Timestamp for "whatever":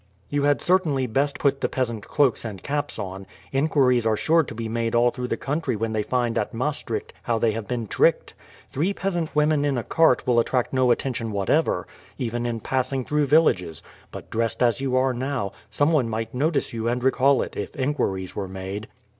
11.31-11.85